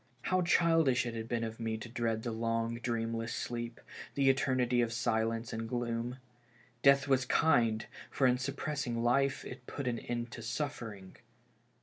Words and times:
How 0.23 0.41
childish 0.41 1.05
it 1.05 1.13
had 1.13 1.27
been 1.27 1.43
of 1.43 1.59
me 1.59 1.77
to 1.77 1.87
dread 1.87 2.23
the 2.23 2.31
long, 2.31 2.79
dreamless 2.79 3.35
sleep, 3.35 3.79
the 4.15 4.31
eternity 4.31 4.81
of 4.81 4.91
silence 4.91 5.53
and 5.53 5.69
gloom. 5.69 6.17
Death 6.81 7.07
was 7.07 7.23
kind, 7.23 7.85
for 8.09 8.25
in 8.25 8.39
suppressing 8.39 9.03
life 9.03 9.45
it 9.45 9.67
put 9.67 9.87
an 9.87 9.99
end 9.99 10.31
to 10.31 10.41
suffering. 10.41 11.17